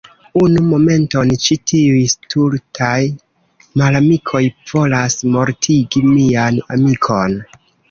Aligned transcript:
Unu 0.43 0.61
momenton, 0.67 1.33
ĉi 1.43 1.57
tiuj 1.71 1.99
stultaj 2.13 2.95
malamikoj 3.83 4.43
volas 4.73 5.21
mortigi 5.39 6.05
mian 6.09 6.61
amikon. 6.79 7.41